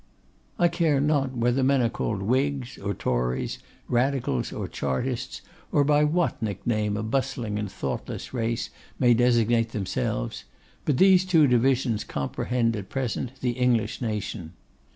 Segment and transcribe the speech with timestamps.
[0.57, 6.03] 'I care not whether men are called Whigs or Tories, Radicals or Chartists, or by
[6.03, 10.45] what nickname a bustling and thoughtless race may designate themselves;
[10.85, 14.53] but these two divisions comprehend at present the English nation.